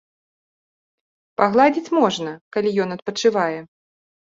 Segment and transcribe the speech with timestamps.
[1.41, 3.57] Пагладзіць можна, калі ён адпачывае.